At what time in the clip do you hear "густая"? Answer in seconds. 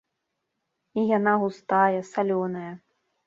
1.45-2.01